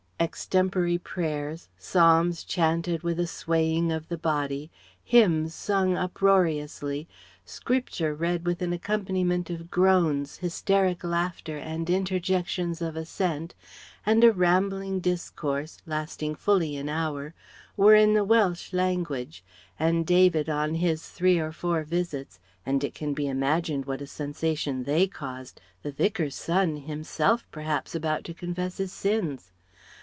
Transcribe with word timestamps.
extempore 0.23 0.99
prayers, 0.99 1.67
psalms 1.79 2.43
chanted 2.43 3.01
with 3.01 3.19
a 3.19 3.25
swaying 3.25 3.91
of 3.91 4.07
the 4.07 4.19
body, 4.19 4.69
hymns 5.03 5.51
sung 5.51 5.97
uproariously, 5.97 7.07
scripture 7.43 8.13
read 8.13 8.45
with 8.45 8.61
an 8.61 8.71
accompaniment 8.71 9.49
of 9.49 9.71
groans, 9.71 10.37
hysteric 10.37 11.03
laughter, 11.03 11.57
and 11.57 11.89
interjections 11.89 12.83
of 12.83 12.95
assent, 12.95 13.55
and 14.05 14.23
a 14.23 14.31
rambling 14.31 14.99
discourse 14.99 15.79
lasting 15.87 16.35
fully 16.35 16.77
an 16.77 16.87
hour, 16.87 17.33
were 17.75 17.95
in 17.95 18.13
the 18.13 18.23
Welsh 18.23 18.73
language; 18.73 19.43
and 19.79 20.05
David 20.05 20.47
on 20.47 20.75
his 20.75 21.09
three 21.09 21.39
or 21.39 21.51
four 21.51 21.83
visits 21.83 22.39
and 22.63 22.83
it 22.83 22.93
can 22.93 23.15
be 23.15 23.27
imagined 23.27 23.85
what 23.85 24.01
a 24.01 24.05
sensation 24.07 24.83
they 24.83 25.07
caused! 25.07 25.59
The 25.81 25.91
Vicar's 25.91 26.35
son 26.35 26.77
himself 26.77 27.47
perhaps 27.49 27.95
about 27.95 28.23
to 28.25 28.35
confess 28.35 28.77
his 28.77 28.93
sins! 28.93 29.51